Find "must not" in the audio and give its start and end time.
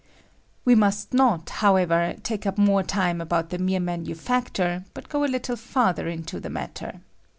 0.73-1.47